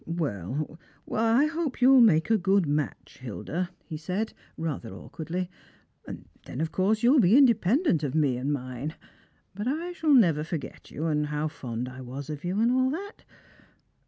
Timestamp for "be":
7.19-7.37